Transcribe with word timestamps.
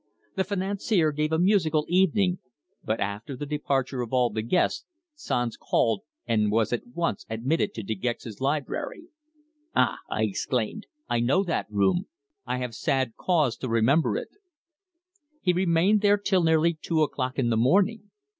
The 0.35 0.43
financier 0.43 1.11
gave 1.11 1.31
a 1.31 1.37
musical 1.37 1.85
evening, 1.87 2.39
but 2.83 2.99
after 2.99 3.35
the 3.35 3.45
departure 3.45 4.01
of 4.01 4.11
all 4.11 4.31
the 4.31 4.41
guests, 4.41 4.83
Sanz 5.13 5.57
called 5.57 6.01
and 6.25 6.49
was 6.51 6.73
at 6.73 6.87
once 6.95 7.23
admitted 7.29 7.75
to 7.75 7.83
De 7.83 7.93
Gex's 7.93 8.41
library." 8.41 9.03
"Ah!" 9.75 9.99
I 10.09 10.23
exclaimed. 10.23 10.87
"I 11.07 11.19
know 11.19 11.43
that 11.43 11.67
room. 11.69 12.07
I 12.47 12.57
have 12.57 12.73
sad 12.73 13.13
cause 13.15 13.55
to 13.57 13.69
remember 13.69 14.17
it!" 14.17 14.29
"He 15.39 15.53
remained 15.53 16.01
there 16.01 16.17
till 16.17 16.41
nearly 16.41 16.73
two 16.81 17.03
o'clock 17.03 17.37
in 17.37 17.51
the 17.51 17.55
morning. 17.57 18.09